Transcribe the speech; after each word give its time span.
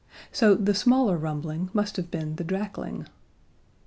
So 0.31 0.55
the 0.55 0.73
smaller 0.73 1.15
rumbling 1.15 1.69
must 1.73 1.95
have 1.97 2.09
been 2.09 2.37
the 2.37 2.43
drakling. 2.43 3.05